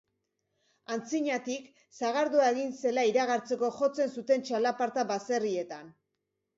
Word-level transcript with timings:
Antzinatik, 0.95 1.67
sagardoa 1.99 2.49
egin 2.55 2.75
zela 2.81 3.05
iragartzeko 3.13 3.73
jotzen 3.79 4.13
zuten 4.19 4.51
txalaparta 4.51 5.09
baserrietan. 5.17 5.99